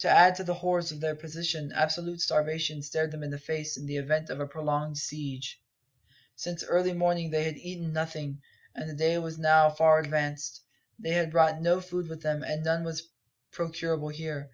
[0.00, 3.76] To add to the horrors of their position, absolute starvation stared them in the face
[3.76, 5.62] in the event of a prolonged siege.
[6.34, 8.40] Since early morning they had eaten nothing,
[8.74, 10.62] and the day was now far advanced;
[10.98, 13.08] they had brought no food with them, and none was
[13.52, 14.50] procurable here.